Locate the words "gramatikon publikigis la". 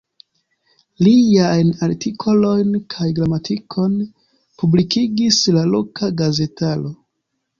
3.19-5.67